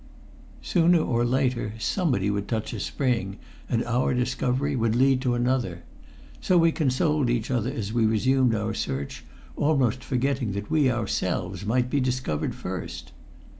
Sooner 0.63 0.97
or 0.97 1.23
later 1.23 1.73
somebody 1.77 2.31
would 2.31 2.47
touch 2.47 2.73
a 2.73 2.79
spring, 2.79 3.37
and 3.69 3.83
one 3.83 4.15
discovery 4.17 4.75
would 4.75 4.95
lead 4.95 5.21
to 5.21 5.35
another. 5.35 5.83
So 6.41 6.57
we 6.57 6.71
consoled 6.71 7.29
each 7.29 7.51
other 7.51 7.69
as 7.71 7.93
we 7.93 8.07
resumed 8.07 8.55
our 8.55 8.73
search, 8.73 9.23
almost 9.55 10.03
forgetting 10.03 10.53
that 10.53 10.71
we 10.71 10.89
ourselves 10.89 11.67
might 11.67 11.87
be 11.91 11.99
discovered 11.99 12.55
first. 12.55 13.11